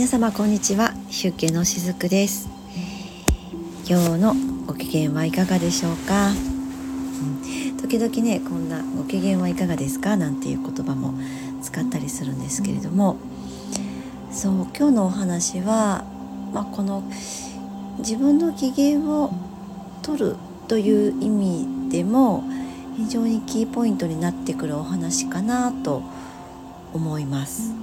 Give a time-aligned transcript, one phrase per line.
[0.00, 0.94] 皆様こんにちは。
[1.10, 2.48] 集計のしずくです。
[3.86, 4.34] 今日の
[4.66, 10.16] ご機嫌はいかがでしょうか、うん、時々ねこんなご機嫌はいかがですか？
[10.16, 11.12] なんていう言葉も
[11.60, 13.18] 使ったりするんですけれども。
[14.32, 16.06] そう今日のお話は、
[16.54, 17.02] まあ、この
[17.98, 19.30] 自分の機嫌を
[20.00, 20.36] 取る
[20.66, 22.42] という意味でも
[22.96, 26.02] 非常にキーポイントになってくるお話かなと
[26.94, 27.74] 思います。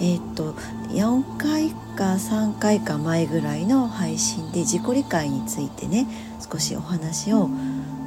[0.00, 0.52] えー、っと
[0.92, 6.06] 4回か3回か前ぐらいの配信で自己理解についてね
[6.50, 7.50] 少しお話を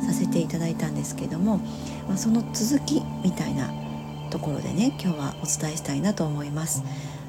[0.05, 1.57] させていただいたんですけども、
[2.07, 3.71] まあ、その続きみたいな
[4.29, 6.83] ところでね今日はお伝えしたいなと思います。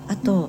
[0.08, 0.48] あと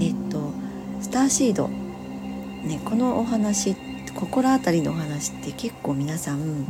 [0.00, 0.52] えっと
[1.00, 3.76] スターシード、ね、このお話
[4.14, 6.64] 心当たりのお話って結構皆さん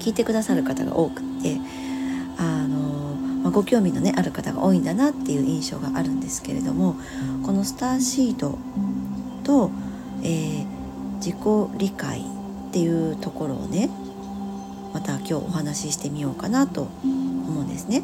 [0.00, 1.56] 聞いてくださる方が多くて
[2.38, 2.71] あの、
[3.52, 6.96] ご興味の、ね、ある方が多いんだなっていう印象があるんですけれども
[7.44, 8.58] このスターシード
[9.44, 9.70] と、
[10.22, 10.66] えー、
[11.16, 11.36] 自己
[11.78, 13.90] 理解っていうところをね
[14.94, 18.02] また今日お話ししてみようかなと思うんですね。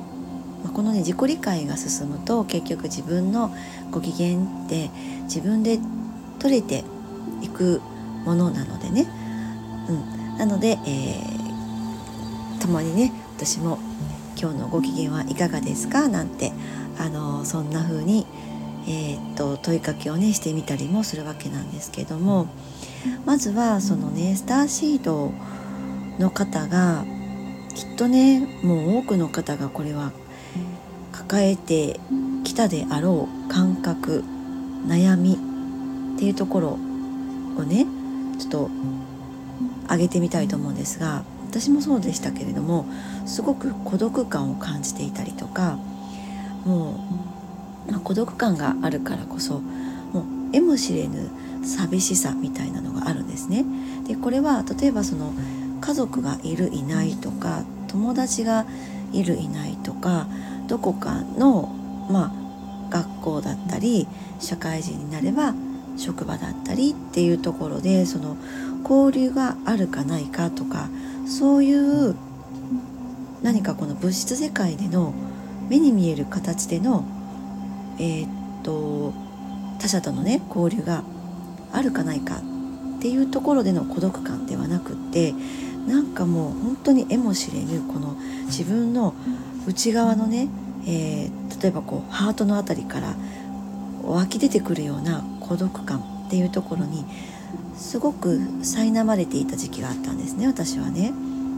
[0.64, 3.54] ま、このね自己理解が進むと結局自分の
[3.90, 4.90] ご機嫌って
[5.24, 5.78] 自分で
[6.38, 6.84] 取れて
[7.42, 7.80] いく
[8.24, 9.06] ものなのでね、
[9.88, 9.92] う
[10.34, 13.78] ん、なので、えー、共にね私も
[14.40, 16.52] 今日のご機嫌はいかがですか?」なんて
[16.98, 18.26] あのそんな風に、
[18.86, 22.46] えー、っと問いかけをねしてみたりもするわけなんですけども
[23.24, 25.32] まずはそのねスターシード
[26.18, 27.04] の方が
[27.74, 30.12] きっとねもう多くの方がこれは
[31.12, 32.00] 抱えて
[32.44, 34.24] きたであろう感覚
[34.86, 35.38] 悩み
[36.16, 36.68] っていうところ
[37.56, 37.86] をね
[38.38, 38.70] ちょっと
[39.90, 41.22] 上げてみたいと思うんですが
[41.60, 42.86] 私もそうでしたけれども
[43.26, 45.76] すごく孤独感を感じていたりとか
[46.64, 47.00] も
[47.88, 49.60] う、まあ、孤独感があるからこそ
[50.12, 51.28] もうえもしれぬ
[51.64, 53.64] 寂しさみたいなのがあるんですね。
[54.06, 55.32] でこれは例えばその
[55.80, 58.64] 家族がいるいないとか友達が
[59.12, 60.28] いるいないとか
[60.68, 61.74] どこかの
[62.10, 64.06] まあ学校だったり
[64.38, 65.54] 社会人になれば
[65.96, 68.36] 職場だったりっていうところでその
[68.88, 70.88] 交流があるかないかとか
[71.28, 72.16] そういう
[73.42, 75.12] 何かこの物質世界での
[75.68, 77.04] 目に見える形での
[77.98, 79.12] えー、っと
[79.78, 81.02] 他者とのね交流が
[81.72, 82.36] あるかないか
[82.98, 85.34] っていうところでの孤独感ではなくって
[85.86, 89.14] なんかもう本当にえもしれぬこの自分の
[89.66, 90.48] 内側のね、
[90.86, 93.14] えー、例えばこうハートの辺りから
[94.02, 97.04] 湧き出てくるような孤独感っていうところに
[97.78, 101.12] すごく苛まれていた時期があったんですね私はね。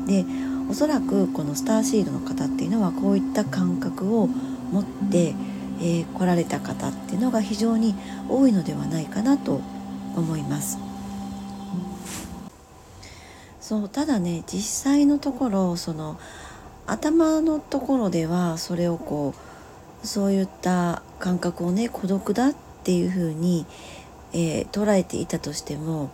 [0.07, 0.25] で
[0.69, 5.35] おそらくこのスターシードの方っていうのはこういった感覚を持って、
[5.81, 7.97] えー、来られた方っていうのが非常に
[8.29, 9.61] 多いのではないかなと
[10.15, 10.79] 思います。
[13.61, 16.19] そうただね実際のところその
[16.87, 19.35] 頭のところではそれをこ
[20.05, 23.67] うそういった感覚をね孤独だっていうふうに、
[24.33, 26.11] えー、捉えていたとしても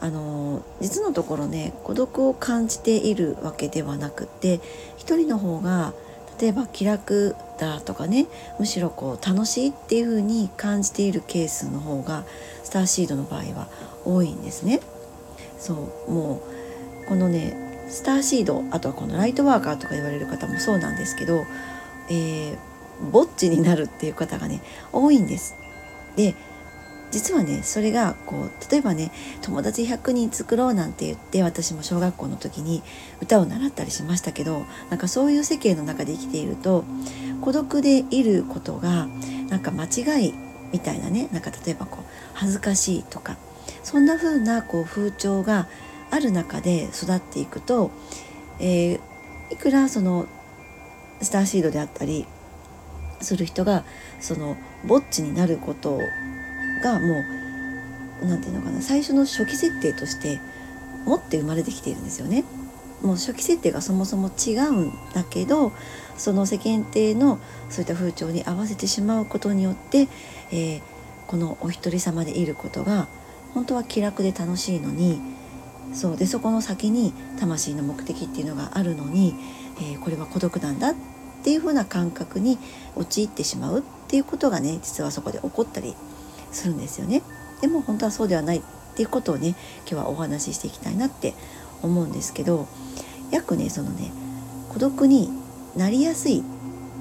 [0.00, 4.60] あの実のところね孤独を感じているわけではなくて
[4.96, 5.94] 一人の方が
[6.40, 8.26] 例えば気楽だとかね
[8.58, 12.24] むしろこう楽しいっていう風に感じているケースの方が
[12.64, 13.68] スターシードの場合は
[14.04, 14.80] 多いんですね。
[15.58, 15.72] そ
[16.06, 16.42] うも
[17.04, 21.44] うこのねスターシードあとはこのライトワーカーとか言われる方もそうなんですけど、
[22.10, 22.56] えー、
[23.10, 25.54] ぼっちになるっていう方がね多いんです。
[26.16, 26.34] で
[27.14, 32.82] 実はねそれがこう例えばね友達100人作ろうなんて言って私も小学校の時に
[33.22, 36.84] 歌を習ったりしましたけどなんかそういう世間の中で生きていると
[37.40, 39.06] 孤独でいることが
[39.48, 40.34] なんか間違い
[40.72, 42.04] みたいなねなんか例えばこう
[42.34, 43.36] 恥ずかしいとか
[43.84, 45.68] そんな風なこう風潮が
[46.10, 47.92] ある中で育っていくと、
[48.58, 49.00] えー、
[49.52, 50.26] いくらその
[51.22, 52.26] スターシードであったり
[53.20, 53.84] する人が
[54.18, 56.00] そのぼっちになることを
[56.84, 57.24] がも
[58.22, 60.38] う何て言うのかな最初の初期設定として
[61.06, 62.44] 持って生まれてきているんですよね。
[63.02, 65.72] もう初期設定がそもそも違うんだけど
[66.16, 67.38] その世間体の
[67.68, 70.08] そういった風潮に合わせてしまうことによって、
[70.50, 70.80] えー、
[71.26, 73.08] このお一人様でいることが
[73.52, 75.20] 本当は気楽で楽しいのに
[75.92, 79.34] そうでそこの先に魂の目的っていうのがあるのに、
[79.78, 80.94] えー、これは孤独なんだっ
[81.42, 82.58] ていう風な感覚に
[82.96, 85.94] 陥ってしまうっていうことがね実はそこで起こったり
[86.54, 87.22] するんですよね。
[87.60, 88.62] でも本当はそうではないっ
[88.96, 91.34] ていうことをね今日はお話ししていきたいなって
[91.82, 92.68] 思うんですけど
[93.30, 94.12] 約ねそのね
[94.72, 95.30] 孤独に
[95.76, 96.42] なりやすい、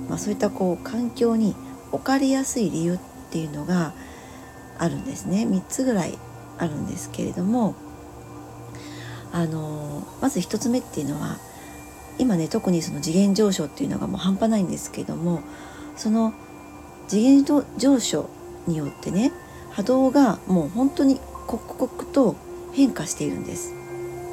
[0.09, 1.55] まあ、そういったこう環境に
[1.91, 2.99] 置かれやすい理由っ
[3.31, 3.93] ていうのが
[4.77, 6.17] あるんですね3つぐらい
[6.57, 7.75] あるんですけれども
[9.31, 11.37] あのまず1つ目っていうのは
[12.17, 15.41] 今ね特にその次元上昇っていうのがもう半端ないんですけども
[15.95, 16.33] その
[17.07, 18.29] 次元上昇
[18.67, 19.31] によってね
[19.73, 22.35] 波動がもう本当に刻々と
[22.73, 23.73] 変化しているんです。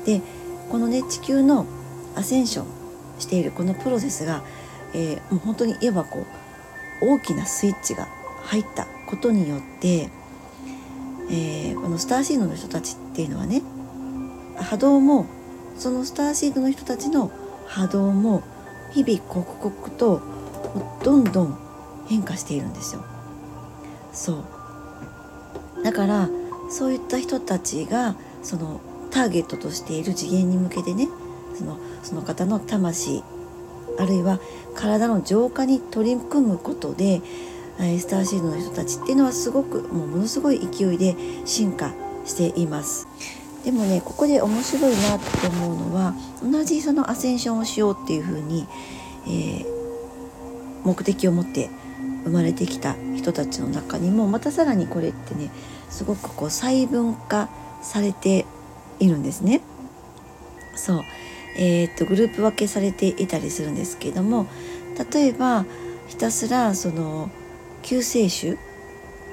[0.04, 0.22] で
[0.70, 1.66] このね地球の
[2.14, 2.66] アセンション
[3.19, 4.42] しているこのプロセスが、
[4.94, 6.25] えー、もう本当に言えばこ
[7.02, 8.08] う大きなスイッチが
[8.44, 10.10] 入ったことによって、
[11.31, 13.62] えー、このスターシードの人たちっていうのはね
[14.56, 15.26] 波動も
[15.76, 17.31] そのスターシードの人たちの
[17.66, 18.43] 波動も
[18.93, 20.20] 日々刻々と
[21.02, 21.58] どんどん
[22.08, 23.04] 変化しているんですよ。
[24.12, 24.59] そう
[25.82, 26.29] だから
[26.71, 28.81] そういった人たちがその
[29.11, 31.09] ターゲットとしている次元に向けてね
[31.55, 33.23] そのその方の魂
[33.99, 34.41] あるいは
[34.75, 37.21] 体の浄化に取り組むことで
[37.79, 41.93] スターシードの人たちっていうのはすごくもうものすごい勢いで進化
[42.25, 43.09] しています。
[43.65, 48.67] でもねここで面白いなって思うのは同じそのアセンションをしようっていうふうに、
[49.27, 49.67] えー、
[50.85, 51.69] 目的を持って
[52.25, 55.50] 生まれてきた人たちの中にもまたさらにこれってね
[55.88, 57.49] すごくこう細分化
[57.82, 58.46] されて
[58.99, 59.61] いるんですね。
[60.75, 61.02] そう
[61.56, 64.46] えー、っとグループ分けされていたりするんですけども
[65.12, 65.64] 例えば
[66.08, 67.31] ひたすらその
[67.82, 68.56] 救世主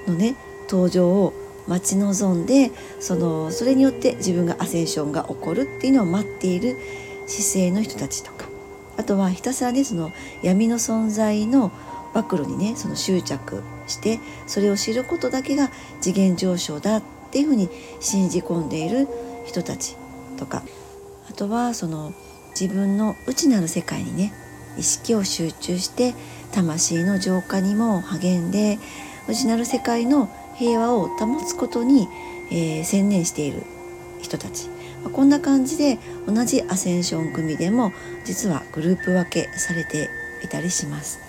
[0.07, 0.36] のね
[0.69, 1.34] 登場を
[1.68, 6.78] 待ち望んでそのそれによって自分がアセンションが起こるっていうのを待っている
[7.28, 8.48] 姿勢の人たちとか
[8.98, 10.12] あとはひたすらねその
[10.42, 11.72] 闇の存在の
[12.24, 15.69] 暴露にねその執着してそれを知ることだけが
[16.02, 17.69] 次元上昇だっていうふうに
[18.00, 19.08] 信じ込んでいる
[19.46, 19.96] 人たち
[20.38, 20.64] とか
[21.30, 22.14] あとはその
[22.60, 24.34] 自分の内なる世界にね
[24.78, 26.16] 意識を集中して
[26.52, 28.80] 魂の浄化にも励んで
[29.28, 32.08] 内なる世界の平和を保つことに、
[32.50, 33.63] えー、専念している
[34.22, 34.70] 人たち
[35.13, 37.92] こんな感じで同じアセンション組でも
[38.25, 40.10] 実はグループ分けされて
[40.44, 41.26] いたりします。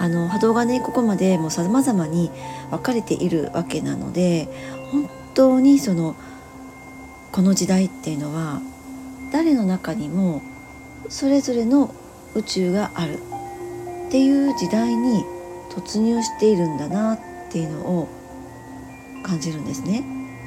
[0.00, 2.30] あの波動がねここまでもう様々に
[2.70, 4.48] 分かれているわけなので
[4.90, 6.16] 本当にその
[7.32, 8.62] この時代っていうのは
[9.30, 10.40] 誰の中にも
[11.10, 11.94] それぞれの
[12.34, 13.18] 宇宙がある
[14.08, 15.22] っていう時代に
[15.68, 17.18] 突入しているんだなっ
[17.50, 18.08] ていうのを
[19.22, 20.02] 感じるんですね。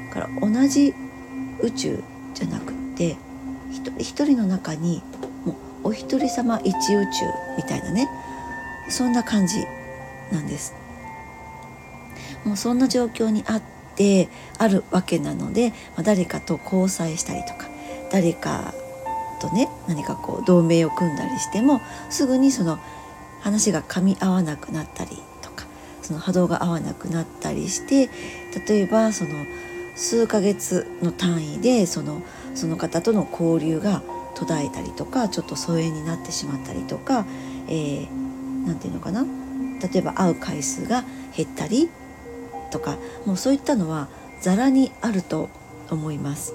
[0.09, 0.95] だから同じ
[1.61, 2.03] 宇宙
[2.33, 3.17] じゃなくって
[3.69, 5.03] 一人一人の中に
[5.45, 5.53] も
[5.83, 8.09] うお一人様一宇宙みたいなね
[8.89, 9.65] そんな感じ
[10.31, 10.73] なんです。
[12.45, 13.61] もうそんな状況にあっ
[13.95, 17.67] てあるわけなので、まあ、誰かと交際したりとか
[18.11, 18.73] 誰か
[19.39, 22.79] とね何かこう同盟を組んだりしてもすぐにその
[23.41, 25.65] 話が噛み合わなくなったりとか
[26.01, 28.09] その波動が合わなくなったりして
[28.67, 29.31] 例えばその
[29.95, 32.21] 数ヶ月の単位でその
[32.55, 34.01] その方との交流が
[34.35, 37.25] 途絶えたりとかちょっと疎遠になってしまったりとか、
[37.67, 38.22] えー、
[38.65, 39.25] 何て言うのかな？
[39.81, 41.03] 例えば会う回数が
[41.35, 41.89] 減ったり
[42.71, 44.07] とかもうそういったのは
[44.41, 45.49] ざらにあると
[45.89, 46.53] 思います。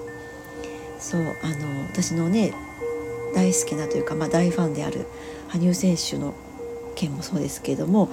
[0.99, 2.53] そうあの私のね
[3.33, 5.05] 大好きなというか、まあ、大ファンである
[5.47, 6.33] 羽生選手の
[6.95, 8.09] 件もそうですけれども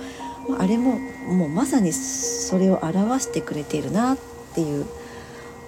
[0.59, 4.19] あれももうまさにそれを表してくれているなっ
[4.55, 4.87] ていう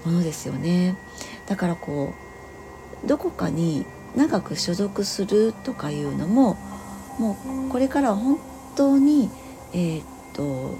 [0.05, 0.97] ものですよね。
[1.47, 2.13] だからこ
[3.05, 6.57] うどこかに長く所属するとかいうのも
[7.19, 7.37] も
[7.69, 8.39] うこれからは本
[8.77, 9.31] 当に
[9.73, 10.79] えー、っと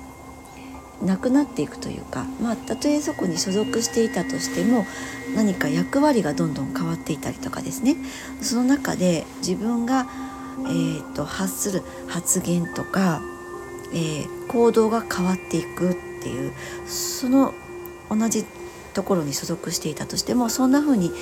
[1.05, 4.85] なくなっていくというかまあたとえそこに所属していたとしても
[5.35, 7.97] 何か役割がどんどん変わっていたりとかですね。
[8.41, 10.09] その中で自分が、
[10.61, 13.21] えー、と発する発言とか、
[13.93, 16.53] えー、行動が変わっていくっていう
[16.87, 17.55] その
[18.11, 18.45] 同じ
[18.95, 21.13] ところに所属していたとしてもそんな風に、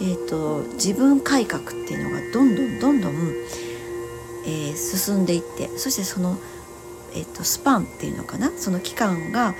[0.00, 3.32] えーと自分改革っていうのがどんどんどんどん
[4.44, 6.36] えー、進んでいってそしてその、
[7.14, 8.50] えーと、スパンっていうのかな？
[8.56, 9.54] その期間が、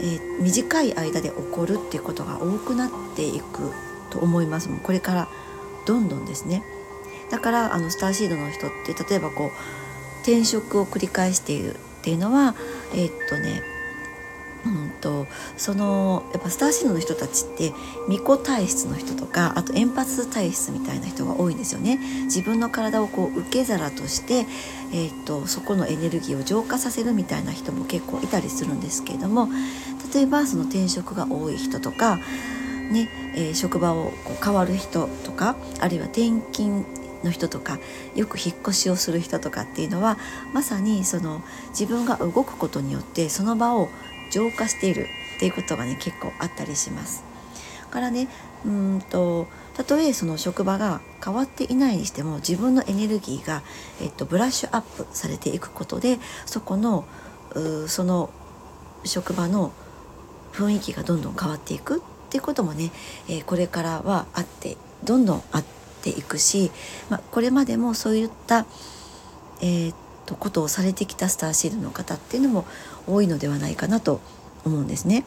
[0.00, 3.72] えー、短い間で起こるっていうことが多くなっていく
[4.10, 4.68] と思います。
[4.68, 5.28] もうこれから
[5.86, 6.62] どんどんですね。
[7.30, 9.50] だからあのスターシードの人って例えばこう
[10.22, 12.54] 転職を繰り返しているっていうのは
[12.92, 13.62] えー、っとね
[14.66, 17.72] うんとそのやっぱスターシードの人たちって
[18.06, 21.98] 巫女体質の人とかあとエンパス体質みたいな人が多いんですよね。
[22.24, 24.46] 自分の体をこう受け皿として、
[24.92, 29.48] えーと、そこのエネルギーを浄化させるみたいな人も結構いたりするんですけれども
[30.14, 32.16] 例えばその転職が多い人とか
[32.90, 36.84] ね、えー、職場をこう変わる人とかあるいは転勤
[37.24, 37.78] の人とか
[38.14, 40.18] よく引っ越しをする人とかっていうのは
[40.52, 43.88] まさにその自分が動くことによってその場を
[44.34, 47.24] 浄化しているっていうことがね結構あったりします。
[47.90, 48.26] からね
[48.66, 53.62] うんとたとえその職場が変わっていないにしても自分のエネルギーが、
[54.00, 57.04] えっと、ブラッシュアップされていくことでそこの
[57.86, 58.30] その
[59.04, 59.72] 職場の
[60.52, 62.00] 雰囲気がどんどん変わっていくっ
[62.30, 62.90] ていうこともね、
[63.28, 65.64] えー、これからはあってどんどんあっ
[66.02, 66.72] ていくし、
[67.10, 68.66] まあ、これまでもそういった、
[69.60, 69.94] えー、
[70.26, 72.64] とことをされてきたスターシールの方っていうのも
[73.06, 74.20] 多いのではないかなと
[74.64, 75.24] 思うんですね。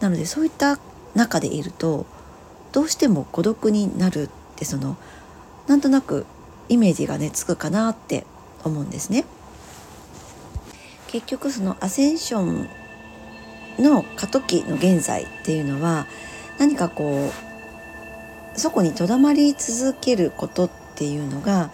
[0.00, 0.78] なのでそういった
[1.14, 2.06] 中でいると
[2.72, 4.96] どうしても孤独になるってその
[5.66, 6.26] なんとなく
[6.68, 8.26] イメージがねつくかなって
[8.64, 9.24] 思うんですね。
[11.08, 12.68] 結局そのアセンション
[13.78, 16.06] の過渡期の現在っていうのは
[16.58, 17.30] 何かこ
[18.56, 21.70] うそこにとどまり続けることっていうのが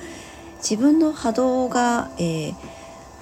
[0.58, 2.54] 自分の波動が、えー、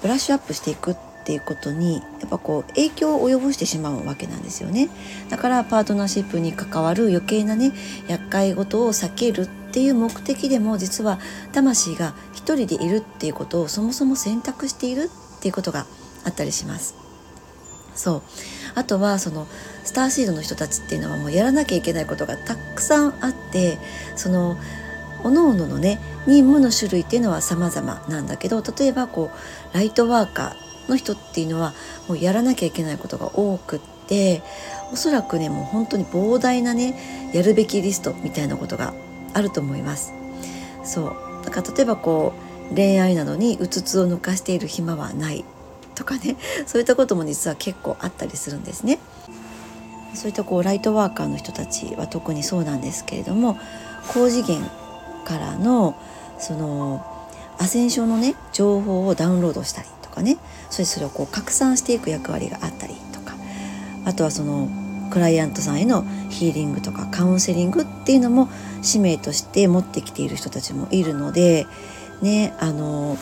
[0.01, 4.89] ブラッシュアップしていくっていうことにやっぱこう影響を及ぼしてしまうわけなんですよね。
[5.29, 7.71] だからパートナーシップに関わる余計なね
[8.07, 11.19] 厄介事を避けるっていう目的でも実は
[11.51, 15.85] 魂が一人でいるっていうことをそもそも選択しているっていうことが
[16.25, 16.95] あったりします。
[17.95, 18.21] そう。
[18.75, 19.47] あとはその
[19.83, 23.77] スターシードの人たちっていうのはもうやらなきゃいけないことがたくさんあって
[24.15, 24.57] その
[25.23, 29.31] 各々のね任務の種類っていうのは様々なんだけど例えばこ
[29.73, 31.73] うライトワーカーの人っていうのは
[32.07, 34.41] もうやらなきゃいけないことが多くって
[34.91, 38.93] おそらくねもう本当に膨大なねやるべきリストみたいなことが
[39.33, 40.13] あると思います。
[40.83, 41.07] そ
[41.41, 42.33] うだから例えばこ
[42.71, 45.45] う恋愛などにうつつを抜かしている暇はない
[45.95, 48.99] とかねそういったことも実は結構あったりするんですね。
[50.15, 53.57] そういったこうライトワーカーの人たちは特にそうなんですけれども
[54.11, 54.59] 高次元
[55.23, 55.95] からの
[56.39, 57.05] その
[57.59, 59.87] アセンションのね情報をダウンロードしたり
[60.19, 60.37] かね。
[60.69, 63.35] それそれをこう拡散していく役割があったりとか。
[64.05, 64.69] あとはその
[65.09, 68.47] クライアントさんへのヒーリングとかカウンセリングっていうのも
[68.81, 71.65] 使命として持ってきている人たちもいるので
[72.21, 73.17] ねあの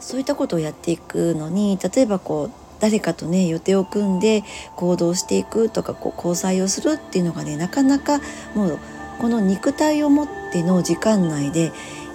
[0.00, 4.42] そういったことをやっていくのに例えばこう誰かとね予定を組んで
[4.74, 8.18] 行動していくとかこう交際をするっていうのがねなかなか
[8.56, 8.78] もう
[9.20, 11.70] この肉体を持っての時間内で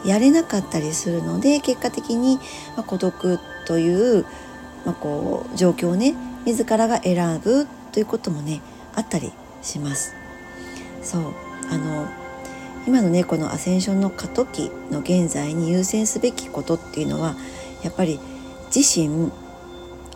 [0.05, 2.39] やれなかったりするので結果的に、
[2.85, 4.25] 孤独という、
[4.85, 8.61] まあ、こう状況をね自らが選ぶということもね
[8.95, 10.15] あったりします。
[11.03, 11.21] そう。
[11.69, 12.07] あの
[12.87, 17.35] 今のねこのアセンションの過渡期の現在に優先すべきことっていうのは
[17.83, 18.17] やっぱり
[18.73, 19.29] 自身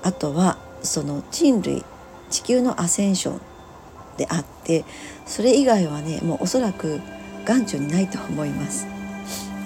[0.03, 1.83] あとはその人類
[2.29, 3.41] 地球のアセンション
[4.17, 4.85] であって
[5.25, 7.01] それ以外はねもうおそらく
[7.43, 8.87] 眼中にないと思います。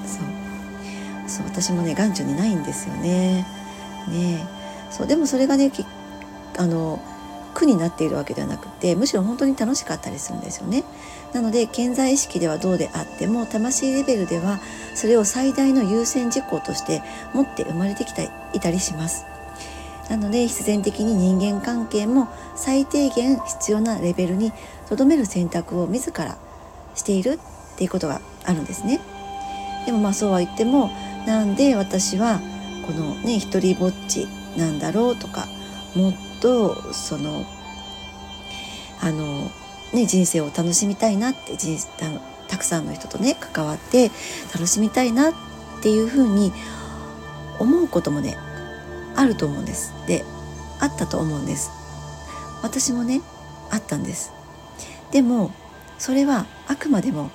[0.07, 1.29] そう。
[1.29, 3.45] そう私もね眼中にないんですよね。
[4.07, 4.45] ね。
[4.91, 5.71] そうでもそれがね
[6.57, 7.01] あの
[7.53, 10.83] 苦になっているわけではなくてむしろ本当に楽しかったりするんですよね。
[11.33, 14.59] なので健在意識ではどうであっても魂レベルでは
[14.93, 17.01] それを最大の優先事項として
[17.33, 18.29] 持って生まれてきたい
[18.62, 19.25] たりします。
[20.09, 24.53] なので必然的に人間関係も最低限必要なレベルに
[24.88, 26.38] とどめる選択を自ら
[26.93, 27.39] している
[27.74, 29.01] っていうことがあるんですね。
[29.85, 30.89] でもまあそうは言っても
[31.25, 32.39] なんで私は
[32.85, 34.27] このね一人ぼっち
[34.57, 35.47] なんだろうとか
[35.95, 37.45] もっとその
[39.01, 39.49] あの
[39.93, 44.11] ね人生を楽しみたいなって人あのたくさんの人とね関わって
[44.53, 45.33] 楽しみたいなっ
[45.81, 46.51] ていうふうに
[47.59, 48.37] 思うこともね
[49.15, 49.93] あると思うんです。
[50.07, 50.23] で
[50.79, 51.71] あったと思うんです。
[52.61, 53.21] 私もね
[53.69, 54.31] あったんです
[55.11, 55.51] でも
[55.99, 57.29] それはあくまでも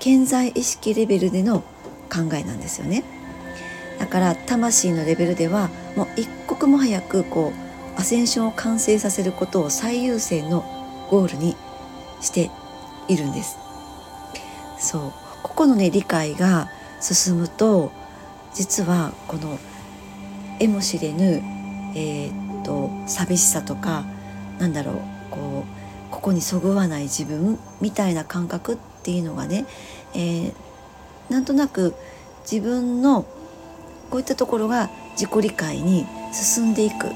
[0.00, 1.60] 健在意識レベルでの
[2.10, 3.04] 考えなんですよね。
[4.02, 7.52] だから魂のレベルではもう一刻も早くこ
[7.96, 10.64] うアセンションを完成させることを最優先の
[11.08, 11.56] ゴールに
[12.20, 12.50] して
[13.06, 13.58] いるんです。
[14.80, 15.12] そう。
[15.44, 16.68] ここのね理解が
[17.00, 17.92] 進むと
[18.52, 19.56] 実はこの
[20.58, 21.40] えもしれぬ、
[21.94, 24.04] えー、っと寂しさとか
[24.58, 24.96] なんだろう
[25.30, 29.64] こうここにそぐわない自分みたいな感覚っていうのがね、
[30.14, 30.52] えー、
[31.28, 31.94] なんとなく
[32.50, 33.26] 自分の
[34.12, 37.08] こういったところが自己理解に進んでいく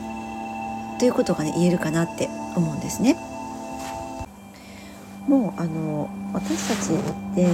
[0.98, 3.18] ということがね言えるかなって思うんですね。
[5.28, 7.46] もうあの私たちって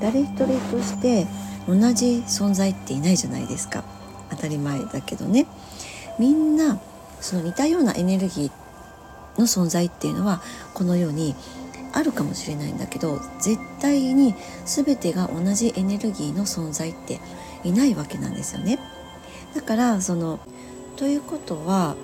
[0.00, 1.26] 誰一人として
[1.66, 3.84] 同じ存在っていないじゃないですか。
[4.30, 5.46] 当たり前だけどね
[6.18, 6.80] みんな
[7.20, 10.40] その似たようなエネルギーの存在っていうのは
[10.72, 11.34] このように、
[11.92, 17.18] あるかもしれないんだけど絶対に全てが同じエネルギーの存在って
[17.64, 18.78] いないわけなんですよね。
[19.54, 20.40] だからその
[20.96, 21.96] ということは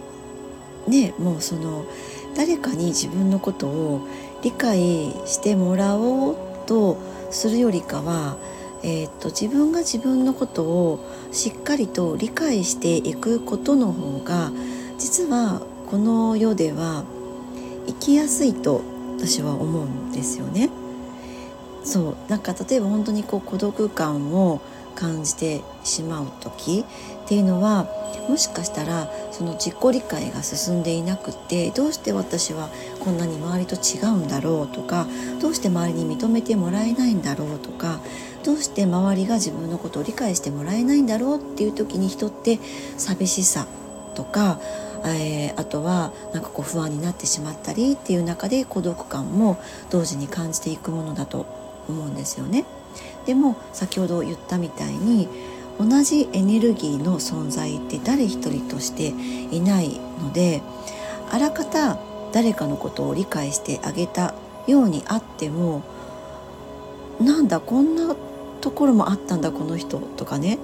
[0.88, 1.84] ねもうその
[2.36, 4.08] 誰かに自分のことを
[4.42, 6.98] 理解してもらおうと
[7.30, 8.36] するよりかは、
[8.82, 11.00] えーと、自分が自分のことを
[11.32, 14.52] しっかりと理解していくことの方が
[14.98, 17.04] 実はこの世では
[17.86, 18.82] 生きやすいと
[19.16, 20.70] 私は思うんですよね。
[21.84, 24.60] そうなんか例えば本当にこう孤独感を
[24.94, 26.84] 感じてしまう時
[27.24, 27.86] っていうのは
[28.28, 32.70] もしかしたらその自己理解が進んでいなくてどうして私は
[33.00, 35.06] こんなに周りと違うんだろうとか
[35.40, 38.00] どうして周りに認めてもらえないんだろうとか
[38.44, 42.58] どうして周りが自分のことを理解してもらえないんだろうっていう時に人って
[42.96, 43.66] 寂しさ
[44.14, 44.60] とか、
[45.04, 49.58] えー、あとはなんかこう不安になってしまったりっていう中で孤独感も
[49.90, 51.46] 同時に感じていくものだと
[51.88, 52.64] 思うんですよね。
[53.26, 55.28] でも先ほど言ったみたいに
[55.78, 59.08] 同じエネルギーの存在って誰一人として
[59.54, 60.62] いないので
[61.30, 61.98] あらかた
[62.32, 64.34] 誰かのことを理解してあげた
[64.66, 65.82] ようにあっても
[67.20, 68.14] なんだこんな
[68.60, 70.58] ところもあったんだこの人とかね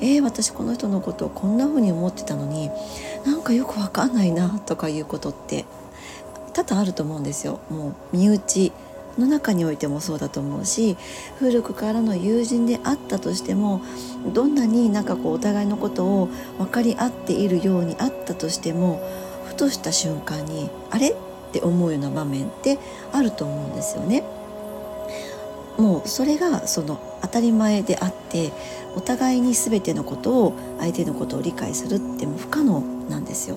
[0.00, 2.70] えー、私この人のことをこんな風に思ってたのに
[3.24, 5.64] なんかよくわかんないなとかいうことって
[6.52, 7.60] 多々あると思うんですよ。
[7.70, 8.72] もう身内
[9.18, 10.96] の中においてもそうだと思うし
[11.38, 13.80] 古くからの友人であったとしても
[14.32, 19.00] どんなになんかこうお互いのことを分かり合っているようにあったとしても
[19.46, 21.10] ふとした瞬間にあれ？
[21.10, 21.14] っ
[21.52, 22.78] て思うような場面って
[23.12, 24.24] あると思うんですよね。
[25.78, 28.50] もうそれがその当たり前であって
[28.96, 33.56] お互いに全てのことを相手のことを理解するっても不可能なんですよ。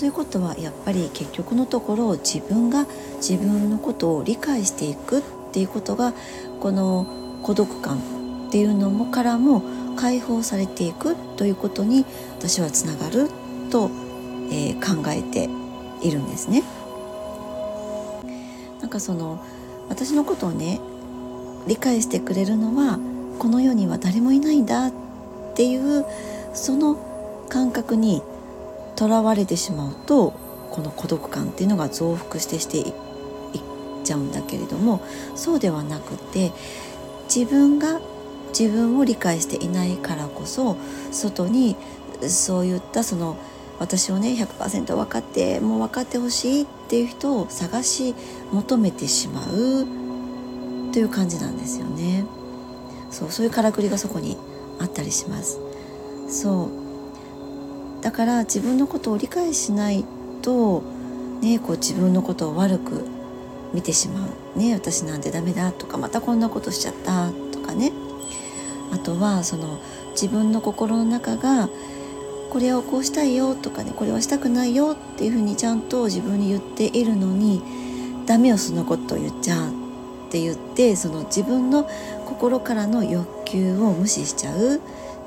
[0.00, 6.14] ということはやっぱり結局のところ自分が自分のことを理解していくっていうことが
[6.58, 7.06] この
[7.42, 7.98] 孤独感
[8.48, 9.62] っていうのもからも
[9.96, 12.06] 解放されていくということに
[12.38, 13.28] 私はつながる
[13.70, 13.90] と、
[14.50, 15.50] えー、考えて
[16.00, 16.62] いるんですね。
[18.80, 19.44] なんかその
[19.90, 20.80] 私のことをね
[21.66, 22.98] 理解してくれるのは
[23.38, 24.92] この世には誰もいないんだっ
[25.54, 26.06] ていう
[26.54, 26.96] その
[27.50, 28.22] 感覚に
[29.00, 30.34] とらわれてしまうと
[30.70, 32.92] この孤独感っていうのが増幅してしていっ
[34.04, 35.02] ちゃうんだけれども
[35.34, 36.52] そうではなくて
[37.34, 37.98] 自分が
[38.50, 40.76] 自分を理解していないからこそ
[41.12, 41.76] 外に
[42.28, 43.38] そういったその
[43.78, 48.14] 私をね100%分かってもう分かってほしいっていう人を探し
[48.52, 49.86] 求めてしまう
[50.92, 52.26] という感じなんですよね。
[53.10, 54.36] そうそういうからくりがそこに
[54.78, 55.58] あったりします。
[56.28, 56.89] そう
[58.00, 60.04] だから自分のことを理解しない
[60.42, 60.82] と、
[61.40, 63.04] ね、こう自分のことを悪く
[63.72, 67.92] 見てしまう、ね、私なんてダメだとかまたこんなことしちゃったとかね。
[68.92, 69.80] あとはその
[70.12, 71.68] 自分の心の中が
[72.50, 77.62] これをこうしたいよとかねこれはしたくないよっていうふうにちゃんと自分に言っているのに
[78.26, 79.72] ダメよそのこと言っちゃうっ
[80.30, 81.88] て言ってその自分の
[82.26, 84.80] 心からの欲求を無視しちゃうっ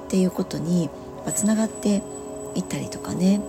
[0.10, 0.90] ていうことに
[1.34, 2.04] つながって
[2.56, 3.42] いったりとかね。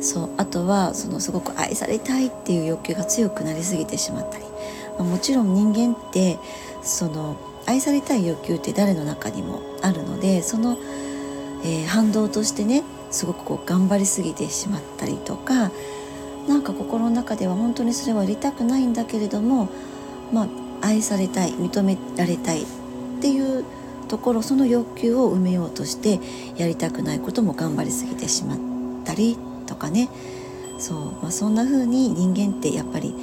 [0.00, 4.44] そうあとはそのすごく愛されたいっていう欲求が強くなりすぎてしまったり、
[4.98, 6.38] まあ、もちろん人間って
[6.82, 10.76] その愛されたい欲求って誰の中にもあるのでその、
[11.64, 15.70] えー、反動としてねすごくこう頑張りすぎてしまったりとか
[16.48, 19.70] なんか心の中では本当にそれはやりたくないんだけれども
[20.32, 20.48] まあ
[20.82, 22.66] 愛されたい認められたいっ
[23.22, 23.64] ていう
[24.04, 26.20] ところその欲求を埋めようとして
[26.56, 28.58] やりたくないことも頑張りすぎてしまっ
[29.04, 29.36] たり
[29.66, 30.08] とかね。
[30.78, 33.14] そう、まあ、そんな風に人間ってやっぱり、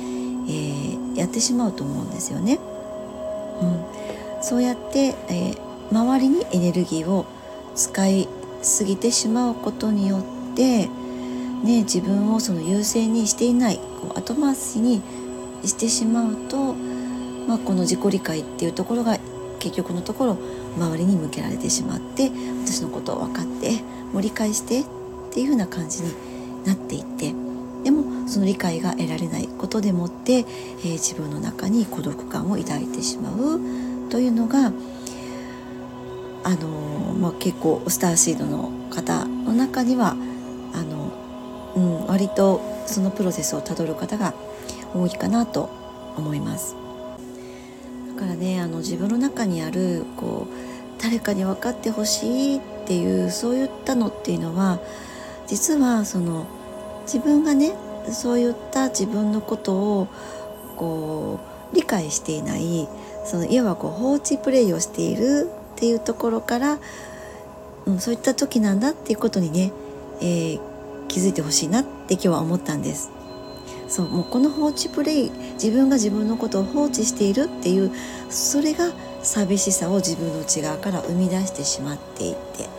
[0.48, 2.60] えー、やってしまうと思うんですよね。
[3.62, 5.58] うん、そうやって、えー、
[5.92, 7.26] 周りにエネルギーを
[7.76, 8.28] 使い
[8.62, 15.02] すぎてしまうことによって、ね、自分をその優先にしていないこう後回しに
[15.64, 16.74] してしまうと、
[17.48, 19.20] まあ、この自己理解っていうところが
[19.60, 20.38] 結局のところ
[20.76, 22.32] 周りに向けられてしまって
[22.66, 23.82] 私のことを分かって
[24.14, 24.84] もう理解してっ
[25.32, 26.14] ていう風な感じに
[26.66, 27.34] なっていって
[27.84, 34.72] でもその理解が得られないことでもって、えー、自分の中に孤独感を抱いてしまうというのが
[36.44, 40.16] あのー、まあ、結構スターシードの方の中には
[40.74, 41.12] あの、
[41.76, 44.34] うん、割とそのプロセスをたどる方が
[44.94, 45.70] 多いかなと
[46.18, 46.81] 思います。
[48.22, 54.80] からねあの自分の中にあるこう誰かに分かってほしいっていうそういったのっていうのは
[55.48, 56.46] 実はその
[57.02, 57.74] 自分がね
[58.12, 60.08] そういった自分のことを
[60.78, 61.40] こ
[61.74, 62.88] う理解していない
[63.26, 66.80] そのいわばこう放置プレイをしているっていうところから、
[67.88, 69.72] うん、そういった時なんだっていうことにね、
[70.22, 70.60] えー、
[71.08, 73.21] 気づいてほしいなって今日は思ったんです。
[73.92, 77.92] そうもうこの放置プレイ自分が自分のことを放置しているっていう
[78.30, 82.70] それが寂しさを自分の内側から生み出してしまっていて、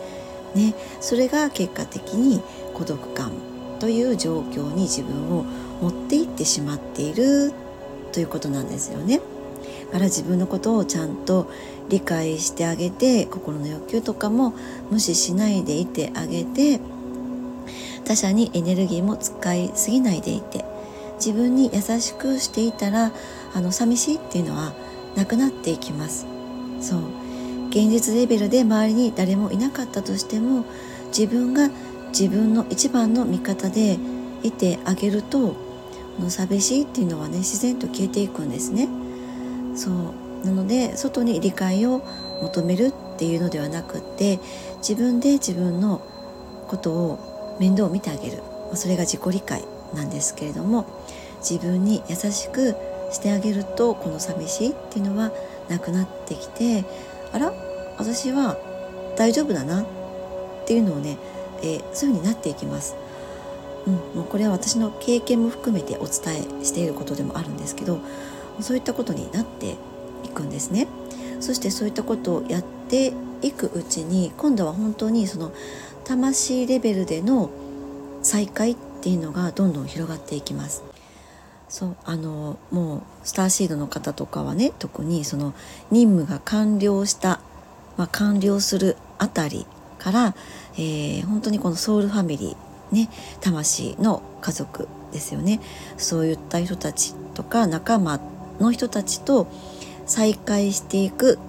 [0.55, 2.41] ね、それが結果的に
[2.73, 3.31] 孤独感
[3.79, 5.43] という状況に自分を
[5.81, 7.53] 持っていってしまっている
[8.11, 9.21] ということなんですよね。
[9.91, 11.47] から自分のことをちゃんと
[11.89, 14.55] 理解してあげて心の欲求とかも
[14.89, 16.79] 無視しないでいてあげて
[18.03, 20.65] 他者にエネルギーも使いすぎないでいて
[21.23, 23.13] 自分に優しくしていたら
[23.53, 24.73] あの寂しいっていうのは
[25.15, 26.25] なくなっていきます。
[26.81, 26.99] そう。
[27.69, 30.65] 現実レベルで周りに誰もいなかったとしても
[31.07, 31.69] 自分が
[32.09, 33.97] 自分の一番の味方で
[34.43, 35.55] いてあげると
[36.19, 38.89] の寂しいっていうのはね自然と消えていくんですね。
[39.75, 40.45] そう。
[40.45, 42.01] なので外に理解を
[42.41, 44.39] 求めるっていうのではなくって
[44.79, 46.01] 自分で自分の
[46.67, 48.43] ことを面倒を見てあげる。
[48.73, 49.63] それが自己理解
[49.95, 50.85] なんですけれども。
[51.47, 52.75] 自分に優しく
[53.11, 55.31] してあげるとこの寂しいっていうのは
[55.69, 56.83] なくなってきて
[57.31, 57.53] あら
[57.97, 58.57] 私は
[59.15, 59.85] 大丈夫だなっ
[60.65, 61.17] ていうのをね、
[61.61, 62.95] えー、そういう風になっていきます。
[63.85, 67.99] うん、もうこれは私の経験も含めてお伝えしていることでもあるんですけど
[68.61, 69.75] そういったことになって
[70.23, 70.87] いくんですね。
[71.41, 75.51] そしてそういったことをやっていくうちに今度は本当にその
[76.05, 77.49] 魂レベルでの
[78.21, 80.92] 再会っていうのがどんどん広がっていきます。
[81.73, 85.55] そうあのもうスターシードの方とかはね特にその
[85.89, 87.39] 任務が完了した、
[87.97, 89.65] まあ、完了するあたり
[89.97, 90.35] から、
[90.75, 93.09] えー、本当にこのソウルファミリーね
[93.41, 95.61] 魂の家族ですよね。
[95.97, 98.19] そういった人たちとか仲間
[98.59, 99.47] の人たちと
[100.05, 101.39] 再会していく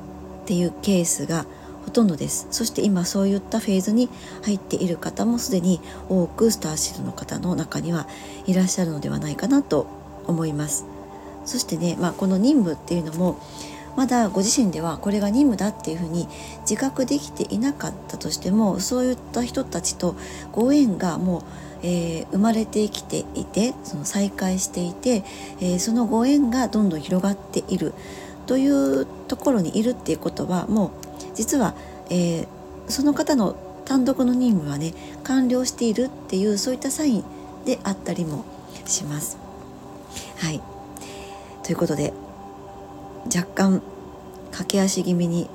[0.44, 1.44] っていうケースが
[1.84, 2.46] ほとんどです。
[2.50, 4.08] そして今そういったフェーズに
[4.44, 8.08] 入っている方もすでに多くスターシードの方の中には
[8.46, 10.86] いらっしゃるのではないかなと思います
[11.44, 13.38] そしてね、まあ、この任務っていうのも
[13.96, 16.26] まだご自身ではこれが任務だっていうふうに
[16.62, 20.16] 自覚できていなかったとしてもそういった人たちと
[20.52, 21.42] ご縁がもう、
[21.82, 25.22] えー、生まれてきていてその再会していて、
[25.60, 27.94] えー、そのご縁がどんどん広がっている
[28.46, 30.90] というところにいるっていうことはもう
[31.34, 31.74] 実は、
[32.10, 32.46] えー、
[32.88, 37.24] その方の単独の任務はね完了しているっていうそういったサイン
[37.64, 38.44] であったりも
[38.86, 39.38] します。
[40.44, 40.60] はい
[41.62, 42.12] ということで
[43.34, 43.82] 若干
[44.50, 45.48] 駆け足気味に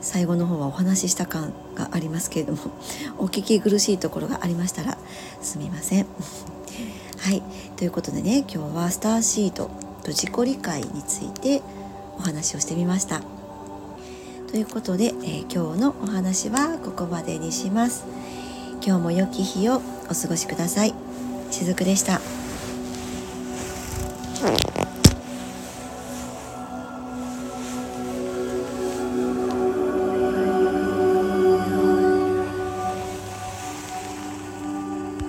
[0.00, 2.58] 最後の方はお話しした感がありますけれども
[3.18, 4.98] お聞き苦しいところがありましたら
[5.40, 6.06] すみません。
[7.18, 7.40] はい
[7.76, 9.70] ということでね今日はスターシート
[10.02, 11.62] と自己理解について
[12.18, 13.22] お話をしてみました。
[14.50, 18.02] ということで、えー、今日のお話はここまでにします。
[18.84, 20.94] 今日も良き日をお過ごしください。
[21.52, 22.41] しずくでした。